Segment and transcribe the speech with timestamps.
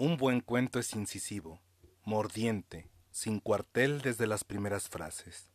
[0.00, 1.60] Un buen cuento es incisivo,
[2.04, 5.50] mordiente, sin cuartel desde las primeras frases.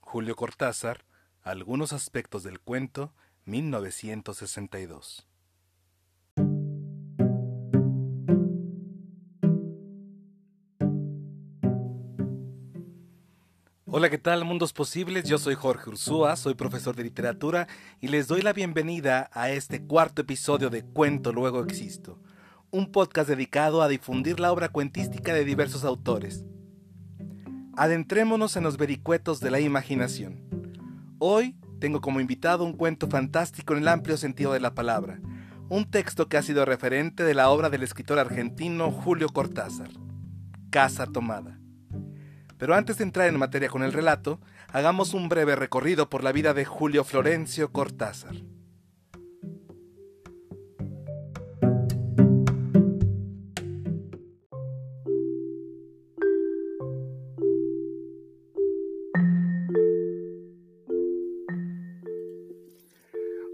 [0.00, 1.04] Julio Cortázar,
[1.40, 3.14] Algunos aspectos del cuento,
[3.44, 5.28] 1962.
[13.86, 15.22] Hola, ¿qué tal, mundos posibles?
[15.28, 17.68] Yo soy Jorge Ursúa, soy profesor de literatura
[18.00, 22.18] y les doy la bienvenida a este cuarto episodio de Cuento Luego Existo,
[22.72, 26.44] un podcast dedicado a difundir la obra cuentística de diversos autores.
[27.76, 30.40] Adentrémonos en los vericuetos de la imaginación.
[31.18, 35.20] Hoy tengo como invitado un cuento fantástico en el amplio sentido de la palabra,
[35.68, 39.90] un texto que ha sido referente de la obra del escritor argentino Julio Cortázar,
[40.70, 41.58] Casa Tomada.
[42.56, 44.40] Pero antes de entrar en materia con el relato,
[44.72, 48.34] hagamos un breve recorrido por la vida de Julio Florencio Cortázar.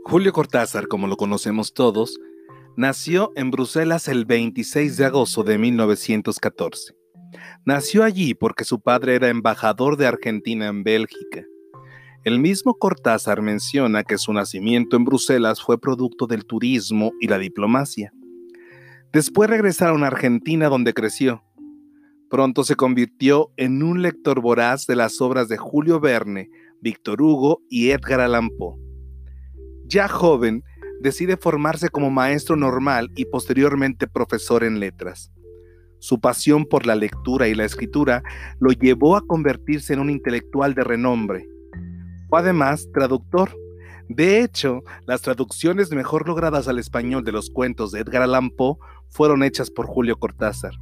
[0.09, 2.21] Julio Cortázar, como lo conocemos todos,
[2.77, 6.95] nació en Bruselas el 26 de agosto de 1914.
[7.65, 11.43] Nació allí porque su padre era embajador de Argentina en Bélgica.
[12.23, 17.39] El mismo Cortázar menciona que su nacimiento en Bruselas fue producto del turismo y la
[17.39, 18.13] diplomacia.
[19.13, 21.43] Después regresaron a Argentina donde creció.
[22.31, 26.49] Pronto se convirtió en un lector voraz de las obras de Julio Verne,
[26.81, 28.86] Víctor Hugo y Edgar Allan Poe.
[29.89, 30.65] Ya joven,
[31.01, 35.31] decide formarse como maestro normal y posteriormente profesor en letras.
[36.01, 38.23] Su pasión por la lectura y la escritura
[38.59, 41.47] lo llevó a convertirse en un intelectual de renombre.
[42.29, 43.57] Fue además traductor.
[44.09, 48.79] De hecho, las traducciones mejor logradas al español de los cuentos de Edgar Allan Poe
[49.11, 50.73] fueron hechas por Julio Cortázar.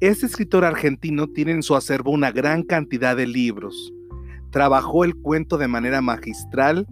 [0.00, 3.92] Este escritor argentino tiene en su acervo una gran cantidad de libros.
[4.50, 6.86] Trabajó el cuento de manera magistral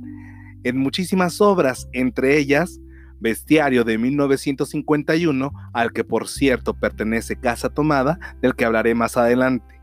[0.64, 2.80] en muchísimas obras, entre ellas
[3.20, 9.80] Bestiario de 1951, al que por cierto pertenece Casa Tomada, del que hablaré más adelante.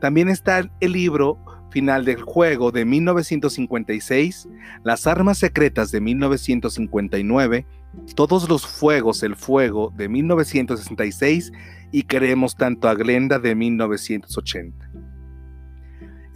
[0.00, 1.38] También está el libro
[1.70, 4.48] Final del Juego de 1956,
[4.82, 7.66] Las Armas Secretas de 1959,
[8.16, 11.52] Todos los Fuegos, el Fuego de 1966
[11.92, 15.05] y Queremos tanto a Glenda de 1980.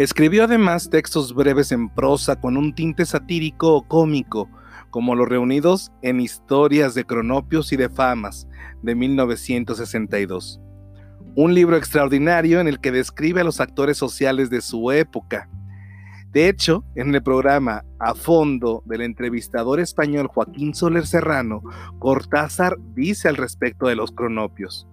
[0.01, 4.49] Escribió además textos breves en prosa con un tinte satírico o cómico,
[4.89, 8.49] como los reunidos en Historias de Cronopios y de Famas
[8.83, 10.59] de 1962.
[11.35, 15.51] Un libro extraordinario en el que describe a los actores sociales de su época.
[16.33, 21.61] De hecho, en el programa A Fondo del entrevistador español Joaquín Soler Serrano,
[21.99, 24.89] Cortázar dice al respecto de los cronopios.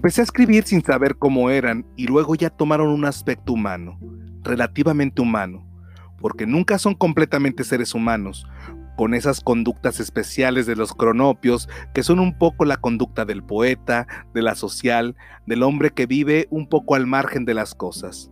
[0.00, 3.98] Empecé a escribir sin saber cómo eran y luego ya tomaron un aspecto humano,
[4.42, 5.70] relativamente humano
[6.20, 8.46] porque nunca son completamente seres humanos,
[8.96, 14.06] con esas conductas especiales de los cronopios, que son un poco la conducta del poeta,
[14.34, 15.16] de la social,
[15.46, 18.30] del hombre que vive un poco al margen de las cosas,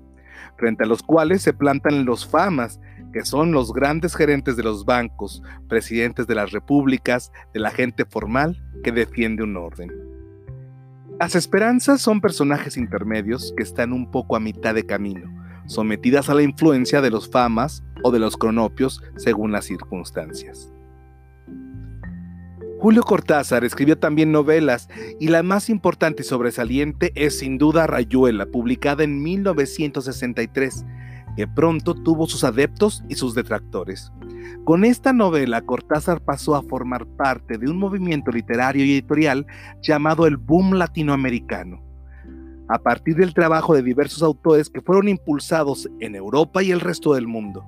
[0.57, 2.81] frente a los cuales se plantan los famas,
[3.13, 8.05] que son los grandes gerentes de los bancos, presidentes de las repúblicas, de la gente
[8.05, 10.08] formal que defiende un orden.
[11.21, 15.29] Las esperanzas son personajes intermedios que están un poco a mitad de camino,
[15.67, 20.73] sometidas a la influencia de los famas o de los cronopios según las circunstancias.
[22.79, 28.47] Julio Cortázar escribió también novelas y la más importante y sobresaliente es sin duda Rayuela,
[28.47, 30.85] publicada en 1963,
[31.39, 34.11] que pronto tuvo sus adeptos y sus detractores.
[34.65, 39.47] Con esta novela, Cortázar pasó a formar parte de un movimiento literario y editorial
[39.81, 41.81] llamado el Boom Latinoamericano
[42.69, 47.15] a partir del trabajo de diversos autores que fueron impulsados en Europa y el resto
[47.15, 47.65] del mundo.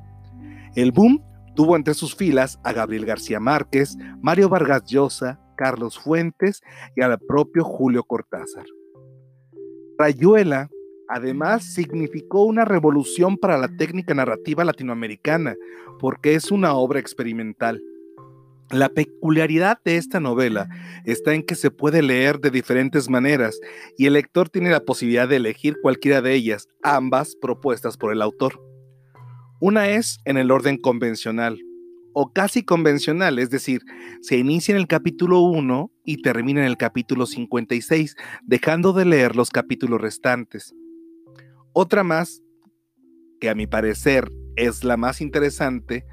[0.75, 1.22] El boom
[1.55, 6.61] tuvo entre sus filas a Gabriel García Márquez, Mario Vargas Llosa, Carlos Fuentes
[6.96, 8.67] y al propio Julio Cortázar.
[9.96, 10.69] Rayuela,
[11.10, 15.56] además, significó una revolución para la técnica narrativa latinoamericana,
[15.98, 17.82] porque es una obra experimental.
[18.70, 20.68] La peculiaridad de esta novela
[21.04, 23.58] está en que se puede leer de diferentes maneras
[23.98, 28.22] y el lector tiene la posibilidad de elegir cualquiera de ellas, ambas propuestas por el
[28.22, 28.62] autor.
[29.60, 31.58] Una es en el orden convencional
[32.12, 33.82] o casi convencional, es decir,
[34.20, 39.36] se inicia en el capítulo 1 y termina en el capítulo 56, dejando de leer
[39.36, 40.74] los capítulos restantes.
[41.82, 42.43] Otra más,
[43.41, 46.05] que a mi parecer es la más interesante,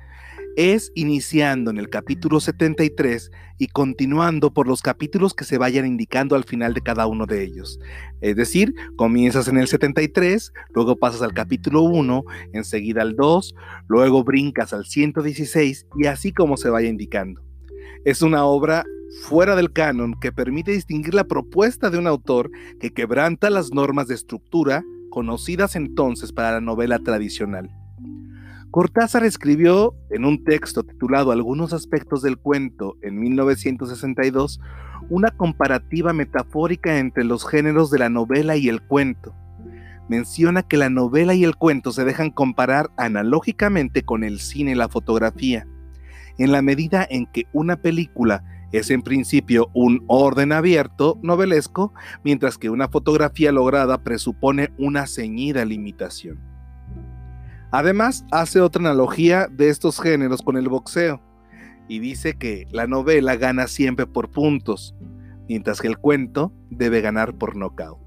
[0.55, 6.37] es iniciando en el capítulo 73 y continuando por los capítulos que se vayan indicando
[6.37, 7.81] al final de cada uno de ellos.
[8.21, 12.23] Es decir, comienzas en el 73, luego pasas al capítulo 1,
[12.53, 13.53] enseguida al 2,
[13.89, 17.41] luego brincas al 116 y así como se vaya indicando.
[18.05, 18.85] Es una obra
[19.23, 24.07] fuera del canon que permite distinguir la propuesta de un autor que quebranta las normas
[24.07, 24.81] de estructura
[25.17, 27.71] conocidas entonces para la novela tradicional.
[28.69, 34.59] Cortázar escribió en un texto titulado Algunos aspectos del cuento en 1962
[35.09, 39.33] una comparativa metafórica entre los géneros de la novela y el cuento.
[40.07, 44.75] Menciona que la novela y el cuento se dejan comparar analógicamente con el cine y
[44.75, 45.65] la fotografía,
[46.37, 51.93] en la medida en que una película es en principio un orden abierto novelesco,
[52.23, 56.39] mientras que una fotografía lograda presupone una ceñida limitación.
[57.71, 61.21] Además, hace otra analogía de estos géneros con el boxeo
[61.87, 64.95] y dice que la novela gana siempre por puntos,
[65.47, 67.99] mientras que el cuento debe ganar por nocaut.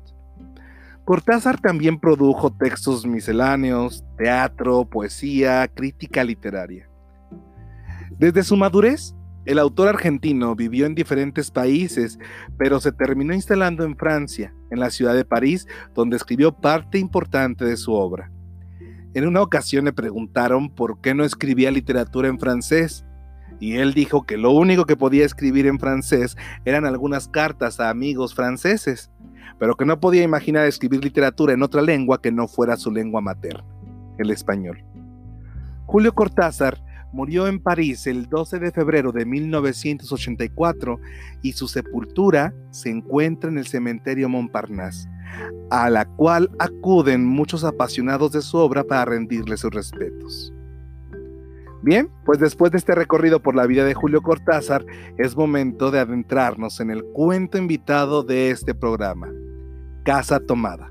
[1.05, 6.89] Cortázar también produjo textos misceláneos, teatro, poesía, crítica literaria.
[8.19, 9.15] Desde su madurez,
[9.47, 12.19] el autor argentino vivió en diferentes países,
[12.59, 17.65] pero se terminó instalando en Francia, en la ciudad de París, donde escribió parte importante
[17.65, 18.31] de su obra.
[19.15, 23.05] En una ocasión le preguntaron por qué no escribía literatura en francés,
[23.59, 27.91] y él dijo que lo único que podía escribir en francés eran algunas cartas a
[27.91, 29.11] amigos franceses,
[29.59, 33.21] pero que no podía imaginar escribir literatura en otra lengua que no fuera su lengua
[33.21, 33.65] materna,
[34.19, 34.85] el español.
[35.87, 36.81] Julio Cortázar
[37.13, 41.01] murió en París el 12 de febrero de 1984
[41.43, 45.09] y su sepultura se encuentra en el cementerio Montparnasse
[45.71, 50.53] a la cual acuden muchos apasionados de su obra para rendirle sus respetos.
[51.83, 54.85] Bien, pues después de este recorrido por la vida de Julio Cortázar,
[55.17, 59.31] es momento de adentrarnos en el cuento invitado de este programa,
[60.05, 60.91] Casa Tomada.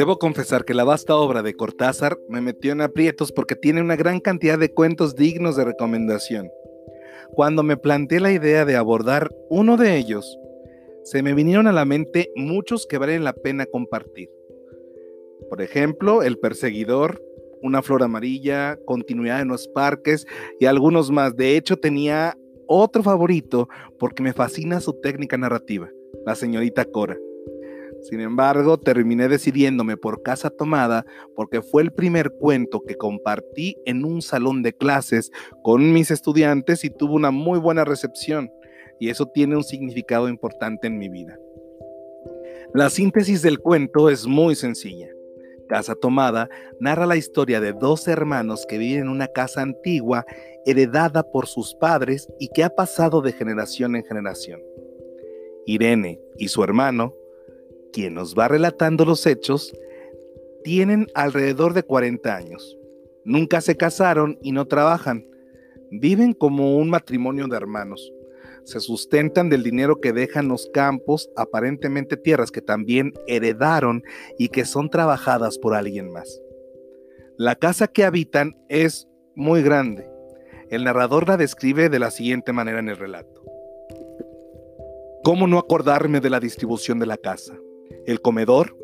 [0.00, 3.96] Debo confesar que la vasta obra de Cortázar me metió en aprietos porque tiene una
[3.96, 6.48] gran cantidad de cuentos dignos de recomendación.
[7.34, 10.38] Cuando me planteé la idea de abordar uno de ellos,
[11.04, 14.30] se me vinieron a la mente muchos que valen la pena compartir.
[15.50, 17.22] Por ejemplo, El Perseguidor,
[17.60, 20.26] Una Flor Amarilla, Continuidad en los Parques
[20.58, 21.36] y algunos más.
[21.36, 23.68] De hecho, tenía otro favorito
[23.98, 25.90] porque me fascina su técnica narrativa,
[26.24, 27.18] La Señorita Cora.
[28.02, 31.04] Sin embargo, terminé decidiéndome por Casa Tomada
[31.34, 35.30] porque fue el primer cuento que compartí en un salón de clases
[35.62, 38.50] con mis estudiantes y tuvo una muy buena recepción,
[38.98, 41.38] y eso tiene un significado importante en mi vida.
[42.72, 45.08] La síntesis del cuento es muy sencilla.
[45.68, 46.48] Casa Tomada
[46.80, 50.24] narra la historia de dos hermanos que viven en una casa antigua
[50.66, 54.60] heredada por sus padres y que ha pasado de generación en generación.
[55.66, 57.14] Irene y su hermano
[57.92, 59.72] quien nos va relatando los hechos,
[60.64, 62.76] tienen alrededor de 40 años.
[63.24, 65.26] Nunca se casaron y no trabajan.
[65.90, 68.12] Viven como un matrimonio de hermanos.
[68.64, 74.02] Se sustentan del dinero que dejan los campos, aparentemente tierras que también heredaron
[74.38, 76.40] y que son trabajadas por alguien más.
[77.36, 80.08] La casa que habitan es muy grande.
[80.68, 83.42] El narrador la describe de la siguiente manera en el relato.
[85.24, 87.54] ¿Cómo no acordarme de la distribución de la casa?
[88.06, 88.76] El comedor,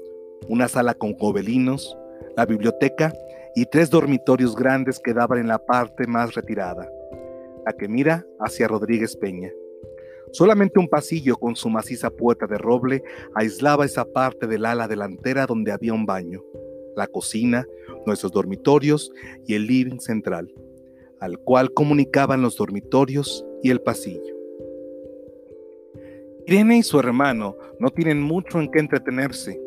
[0.48, 1.96] una sala con cobelinos,
[2.36, 3.12] la biblioteca
[3.54, 6.88] y tres dormitorios grandes que daban en la parte más retirada,
[7.64, 9.50] la que mira hacia Rodríguez Peña.
[10.32, 13.02] Solamente un pasillo con su maciza puerta de roble
[13.34, 16.44] aislaba esa parte del ala delantera donde había un baño,
[16.94, 17.66] la cocina,
[18.04, 19.12] nuestros dormitorios
[19.46, 20.52] y el living central,
[21.20, 24.35] al cual comunicaban los dormitorios y el pasillo.
[26.48, 29.60] Irene y su hermano no tienen mucho en qué entretenerse.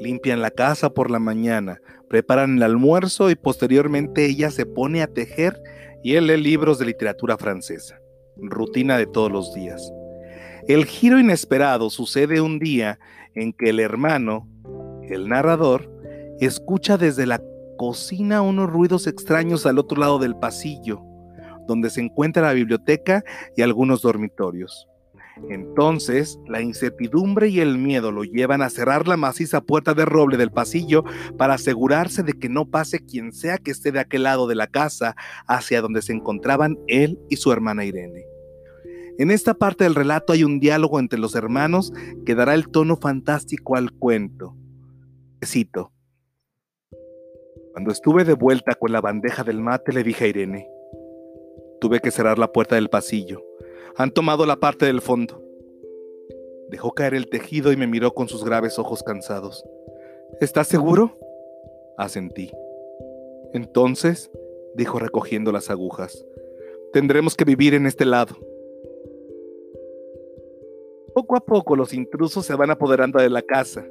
[0.00, 5.06] Limpian la casa por la mañana, preparan el almuerzo y posteriormente ella se pone a
[5.06, 5.58] tejer
[6.02, 7.98] y él lee libros de literatura francesa.
[8.36, 9.90] Rutina de todos los días.
[10.68, 12.98] El giro inesperado sucede un día
[13.34, 14.46] en que el hermano,
[15.08, 15.90] el narrador,
[16.40, 17.40] escucha desde la
[17.78, 21.00] cocina unos ruidos extraños al otro lado del pasillo,
[21.66, 23.24] donde se encuentra la biblioteca
[23.56, 24.86] y algunos dormitorios.
[25.50, 30.38] Entonces, la incertidumbre y el miedo lo llevan a cerrar la maciza puerta de roble
[30.38, 31.04] del pasillo
[31.36, 34.66] para asegurarse de que no pase quien sea que esté de aquel lado de la
[34.66, 35.14] casa
[35.46, 38.24] hacia donde se encontraban él y su hermana Irene.
[39.18, 41.92] En esta parte del relato hay un diálogo entre los hermanos
[42.24, 44.56] que dará el tono fantástico al cuento.
[45.44, 45.92] Cito.
[47.72, 50.66] Cuando estuve de vuelta con la bandeja del mate le dije a Irene,
[51.78, 53.42] tuve que cerrar la puerta del pasillo
[53.96, 55.42] han tomado la parte del fondo.
[56.68, 59.64] Dejó caer el tejido y me miró con sus graves ojos cansados.
[60.40, 61.18] ¿Estás seguro?
[61.96, 62.52] Asentí.
[63.54, 64.30] Entonces,
[64.74, 66.26] dijo recogiendo las agujas,
[66.92, 68.36] tendremos que vivir en este lado.
[71.14, 73.86] Poco a poco los intrusos se van apoderando de la casa,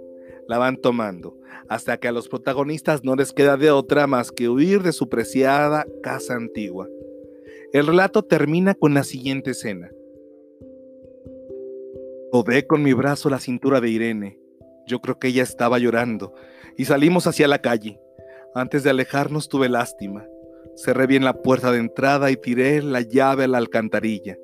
[0.48, 1.36] la van tomando,
[1.68, 5.10] hasta que a los protagonistas no les queda de otra más que huir de su
[5.10, 6.88] preciada casa antigua.
[7.74, 9.92] El relato termina con la siguiente escena.
[12.36, 14.38] Rodé con mi brazo la cintura de Irene.
[14.86, 16.34] Yo creo que ella estaba llorando
[16.75, 17.98] y salimos hacia la calle.
[18.54, 20.27] Antes de alejarnos tuve lástima.
[20.75, 24.38] Cerré bien la puerta de entrada y tiré la llave a la alcantarilla.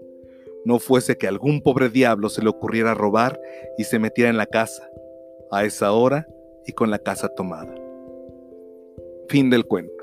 [0.63, 3.37] No fuese que algún pobre diablo se le ocurriera robar
[3.77, 4.89] y se metiera en la casa,
[5.51, 6.29] a esa hora
[6.65, 7.75] y con la casa tomada.
[9.27, 10.00] Fin del cuento.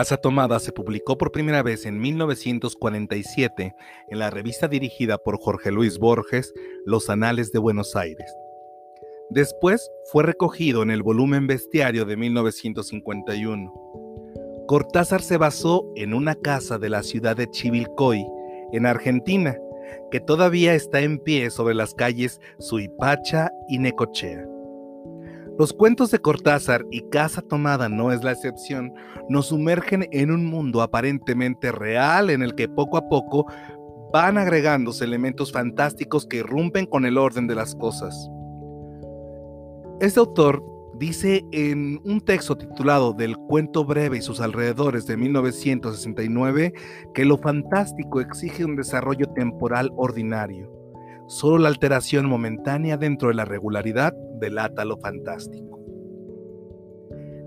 [0.00, 3.74] Casa Tomada se publicó por primera vez en 1947
[4.08, 6.54] en la revista dirigida por Jorge Luis Borges,
[6.86, 8.34] Los Anales de Buenos Aires.
[9.28, 13.74] Después fue recogido en el volumen Bestiario de 1951.
[14.66, 18.26] Cortázar se basó en una casa de la ciudad de Chivilcoy,
[18.72, 19.54] en Argentina,
[20.10, 24.49] que todavía está en pie sobre las calles Suipacha y Necochea.
[25.58, 28.94] Los cuentos de Cortázar y Casa Tomada no es la excepción,
[29.28, 33.46] nos sumergen en un mundo aparentemente real en el que poco a poco
[34.12, 38.30] van agregándose elementos fantásticos que irrumpen con el orden de las cosas.
[40.00, 40.64] Este autor
[40.94, 46.72] dice en un texto titulado Del cuento breve y sus alrededores de 1969
[47.14, 50.79] que lo fantástico exige un desarrollo temporal ordinario.
[51.30, 55.78] Solo la alteración momentánea dentro de la regularidad delata lo fantástico.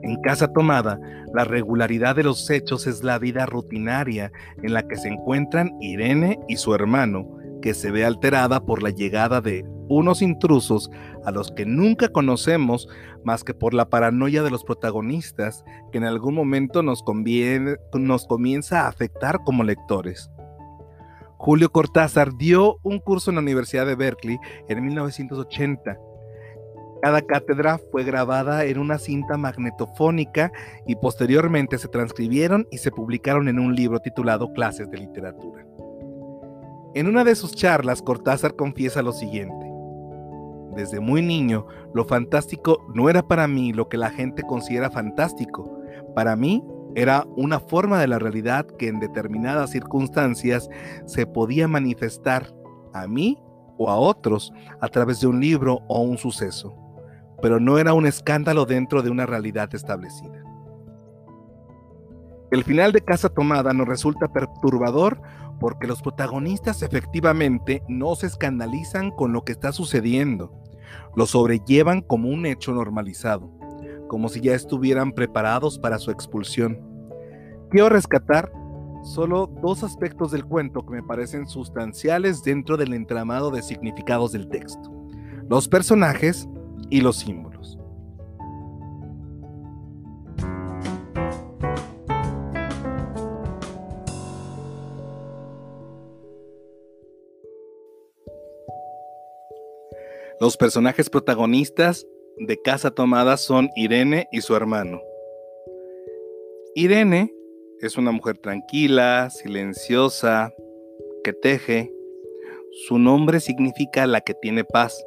[0.01, 1.01] En Casa Tomada,
[1.33, 6.39] la regularidad de los hechos es la vida rutinaria en la que se encuentran Irene
[6.47, 7.27] y su hermano,
[7.61, 10.89] que se ve alterada por la llegada de unos intrusos
[11.25, 12.87] a los que nunca conocemos
[13.25, 17.03] más que por la paranoia de los protagonistas que en algún momento nos,
[17.93, 20.29] nos comienza a afectar como lectores.
[21.43, 25.99] Julio Cortázar dio un curso en la Universidad de Berkeley en 1980
[27.03, 30.53] cada cátedra fue grabada en una cinta magnetofónica
[30.87, 35.65] y posteriormente se transcribieron y se publicaron en un libro titulado Clases de Literatura.
[36.93, 39.69] En una de sus charlas, Cortázar confiesa lo siguiente.
[40.77, 45.77] Desde muy niño, lo fantástico no era para mí lo que la gente considera fantástico.
[46.15, 46.63] Para mí
[46.95, 50.69] era una forma de la realidad que en determinadas circunstancias
[51.05, 52.53] se podía manifestar
[52.93, 53.37] a mí
[53.77, 56.83] o a otros a través de un libro o un suceso
[57.43, 60.41] pero no era un escándalo dentro de una realidad establecida.
[62.51, 65.21] El final de Casa Tomada nos resulta perturbador
[65.59, 70.53] porque los protagonistas efectivamente no se escandalizan con lo que está sucediendo,
[71.17, 73.51] lo sobrellevan como un hecho normalizado,
[74.13, 76.79] como si ya estuvieran preparados para su expulsión.
[77.71, 78.53] Quiero rescatar
[79.01, 84.49] solo dos aspectos del cuento que me parecen sustanciales dentro del entramado de significados del
[84.49, 84.93] texto.
[85.49, 86.47] Los personajes
[86.91, 87.79] y los símbolos.
[100.39, 102.05] Los personajes protagonistas
[102.37, 105.01] de Casa Tomada son Irene y su hermano.
[106.75, 107.33] Irene
[107.79, 110.53] es una mujer tranquila, silenciosa,
[111.23, 111.93] que teje.
[112.87, 115.03] Su nombre significa la que tiene paz.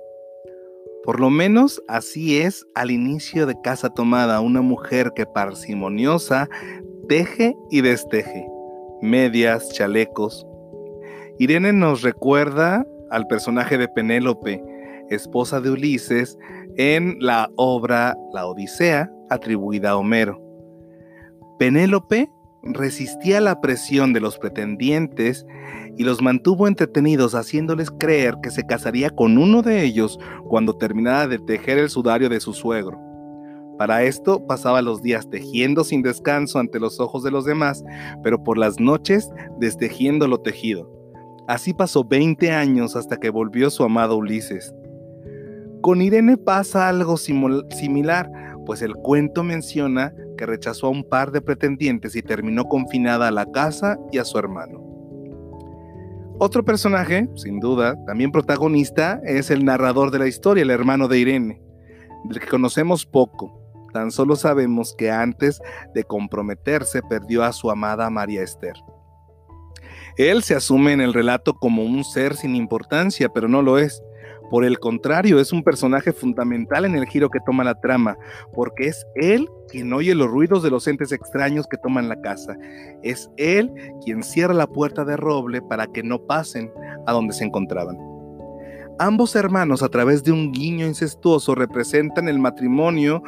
[1.03, 6.49] Por lo menos así es al inicio de Casa Tomada, una mujer que parsimoniosa
[7.09, 8.47] teje y desteje,
[9.01, 10.47] medias, chalecos.
[11.39, 14.63] Irene nos recuerda al personaje de Penélope,
[15.11, 16.39] esposa de Ulises,
[16.77, 20.41] en la obra La Odisea, atribuida a Homero.
[21.59, 22.31] Penélope
[22.63, 25.47] resistía la presión de los pretendientes
[25.97, 31.27] y los mantuvo entretenidos haciéndoles creer que se casaría con uno de ellos cuando terminara
[31.29, 33.01] de tejer el sudario de su suegro.
[33.79, 37.85] Para esto pasaba los días tejiendo sin descanso ante los ojos de los demás,
[38.23, 40.91] pero por las noches destejiendo lo tejido.
[41.47, 44.75] Así pasó 20 años hasta que volvió su amado Ulises.
[45.83, 48.31] Con Irene pasa algo similar,
[48.65, 53.33] pues el cuento menciona que rechazó a un par de pretendientes y terminó confinada a
[53.33, 54.83] la casa y a su hermano.
[56.39, 61.19] Otro personaje, sin duda, también protagonista, es el narrador de la historia, el hermano de
[61.19, 61.63] Irene,
[62.25, 63.67] del que conocemos poco,
[63.97, 65.59] Tan solo sabemos que antes
[65.95, 68.75] de comprometerse perdió a su amada María Esther.
[70.19, 74.03] Él se asume en el relato como un ser sin importancia, pero no lo es.
[74.51, 78.17] Por el contrario, es un personaje fundamental en el giro que toma la trama,
[78.55, 82.57] porque es él quien oye los ruidos de los entes extraños que toman la casa.
[83.03, 83.73] Es él
[84.05, 86.71] quien cierra la puerta de roble para que no pasen
[87.07, 87.97] a donde se encontraban.
[88.99, 93.23] Ambos hermanos, a través de un guiño incestuoso, representan el matrimonio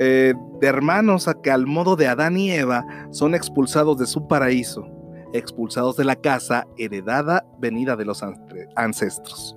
[0.00, 4.26] eh, de hermanos a que al modo de Adán y Eva son expulsados de su
[4.26, 4.88] paraíso,
[5.32, 8.24] expulsados de la casa heredada venida de los
[8.74, 9.56] ancestros.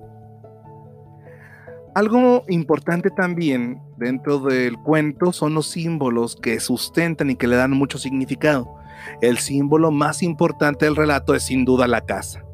[1.98, 7.72] Algo importante también dentro del cuento son los símbolos que sustentan y que le dan
[7.72, 8.72] mucho significado.
[9.20, 12.44] El símbolo más importante del relato es sin duda la casa.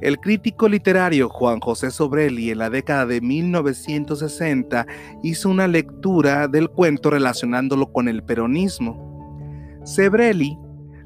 [0.00, 4.86] El crítico literario Juan José Sobrelli en la década de 1960
[5.22, 9.78] hizo una lectura del cuento relacionándolo con el peronismo.
[9.84, 10.58] Sobrelli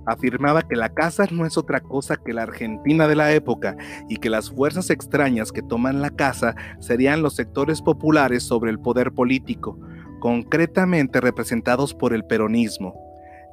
[0.08, 3.76] afirmaba que la casa no es otra cosa que la Argentina de la época
[4.08, 8.80] y que las fuerzas extrañas que toman la casa serían los sectores populares sobre el
[8.80, 9.78] poder político,
[10.20, 12.94] concretamente representados por el peronismo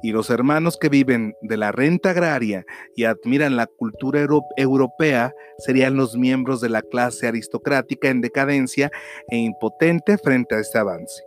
[0.02, 4.24] y los hermanos que viven de la renta agraria y admiran la cultura
[4.56, 8.90] europea serían los miembros de la clase aristocrática en decadencia
[9.30, 11.22] e impotente frente a este avance.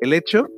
[0.00, 0.48] El hecho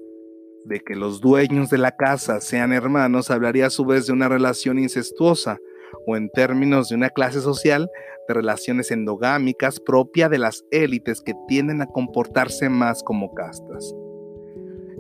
[0.67, 4.29] de que los dueños de la casa sean hermanos hablaría a su vez de una
[4.29, 5.59] relación incestuosa
[6.07, 7.89] o en términos de una clase social
[8.27, 13.95] de relaciones endogámicas propia de las élites que tienden a comportarse más como castas.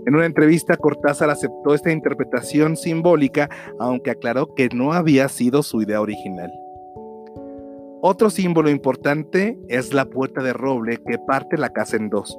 [0.06, 3.50] En una entrevista, Cortázar aceptó esta interpretación simbólica,
[3.80, 6.52] aunque aclaró que no había sido su idea original.
[8.02, 12.38] Otro símbolo importante es la puerta de roble que parte la casa en dos.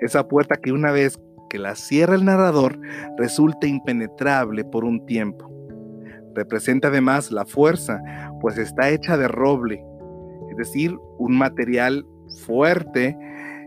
[0.00, 2.78] Esa puerta que una vez que la cierra el narrador
[3.16, 5.50] resulta impenetrable por un tiempo.
[6.34, 8.00] Representa además la fuerza,
[8.40, 9.84] pues está hecha de roble,
[10.50, 12.06] es decir, un material
[12.46, 13.16] fuerte,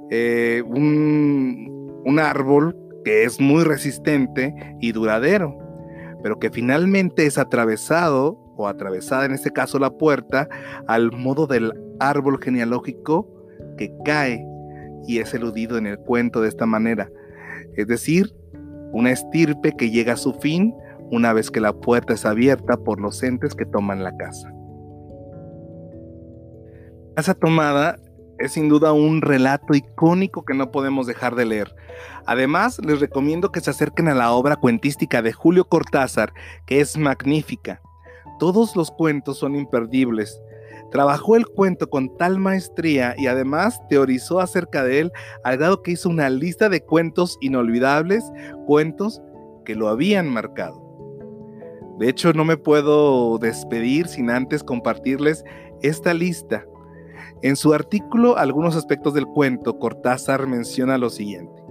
[0.10, 5.58] eh, un, un árbol que es muy resistente y duradero,
[6.24, 10.48] pero que finalmente es atravesado o atravesada en este caso la puerta
[10.88, 13.28] al modo del árbol genealógico
[13.78, 14.46] que cae
[15.08, 17.10] y es eludido en el cuento de esta manera.
[17.76, 18.34] Es decir,
[18.94, 20.74] una estirpe que llega a su fin
[21.10, 24.52] una vez que la puerta es abierta por los entes que toman la casa.
[27.16, 27.98] Casa tomada
[28.40, 31.76] es sin duda un relato icónico que no podemos dejar de leer.
[32.26, 36.34] Además, les recomiendo que se acerquen a la obra cuentística de Julio Cortázar,
[36.66, 37.82] que es magnífica.
[38.40, 40.42] Todos los cuentos son imperdibles.
[40.92, 45.12] Trabajó el cuento con tal maestría y además teorizó acerca de él
[45.44, 48.24] al grado que hizo una lista de cuentos inolvidables,
[48.68, 49.22] cuentos
[49.66, 50.82] que lo habían marcado.
[51.98, 55.44] De hecho, no me puedo despedir sin antes compartirles
[55.82, 56.66] esta lista
[57.42, 61.62] en su artículo Algunos aspectos del cuento, Cortázar menciona lo siguiente.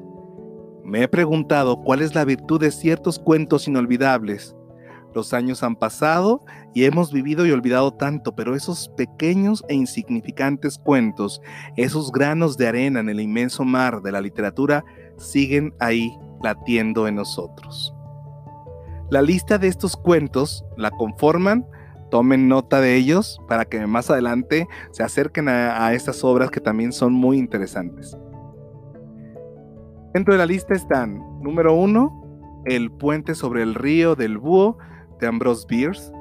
[0.85, 4.57] Me he preguntado cuál es la virtud de ciertos cuentos inolvidables.
[5.15, 6.45] Los años han pasado
[6.75, 11.41] y hemos vivido y olvidado tanto, pero esos pequeños e insignificantes cuentos,
[11.77, 14.85] esos granos de arena en el inmenso mar de la literatura,
[15.17, 17.95] siguen ahí latiendo en nosotros.
[19.11, 21.67] La lista de estos cuentos la conforman
[22.11, 26.93] tomen nota de ellos para que más adelante se acerquen a, estas obras que también
[26.93, 28.17] son muy interesantes.
[30.13, 32.17] Dentro de la lista están, número uno,
[32.67, 34.77] El puente sobre el río del búho
[35.27, 36.13] Ambrose Bierce.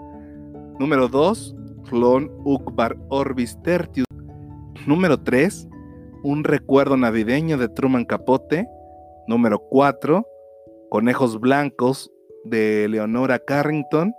[0.79, 1.55] Número 2,
[1.89, 4.07] Clon Ukbar Orbis Tertius.
[4.85, 5.67] Número 3,
[6.23, 8.67] Un recuerdo navideño de Truman Capote.
[9.27, 10.25] Número 4,
[10.89, 12.11] Conejos Blancos
[12.43, 14.13] de Leonora Carrington.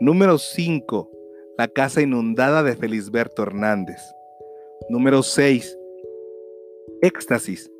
[0.00, 1.10] Número 5.
[1.58, 4.00] La casa inundada de Felisberto Hernández.
[4.88, 5.76] Número 6.
[7.02, 7.70] Éxtasis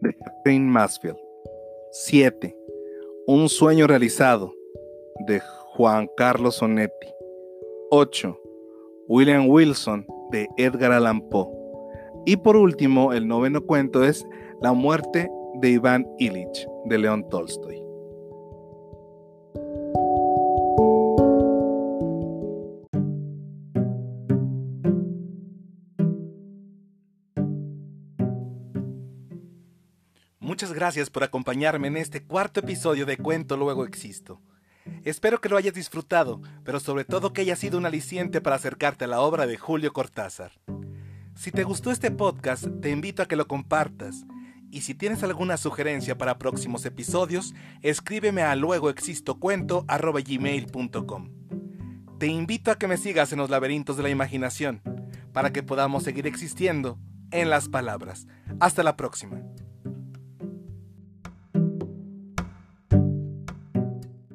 [0.00, 1.16] de Catherine Masfield.
[1.92, 2.56] 7.
[3.26, 4.54] Un sueño realizado
[5.26, 5.40] de
[5.74, 7.08] Juan Carlos Sonetti.
[7.90, 8.38] 8.
[9.08, 11.48] William Wilson de Edgar Allan Poe.
[12.26, 14.26] Y por último, el noveno cuento es
[14.60, 15.30] La muerte
[15.62, 17.82] de Iván Illich de León Tolstoy.
[30.38, 34.42] Muchas gracias por acompañarme en este cuarto episodio de Cuento Luego Existo.
[35.04, 39.04] Espero que lo hayas disfrutado, pero sobre todo que haya sido un aliciente para acercarte
[39.04, 40.52] a la obra de Julio Cortázar.
[41.34, 44.26] Si te gustó este podcast, te invito a que lo compartas.
[44.70, 51.28] Y si tienes alguna sugerencia para próximos episodios, escríbeme a luegoexistocuento.gmail.com.
[52.18, 54.82] Te invito a que me sigas en los laberintos de la imaginación,
[55.32, 57.00] para que podamos seguir existiendo
[57.32, 58.28] en las palabras.
[58.60, 59.42] Hasta la próxima.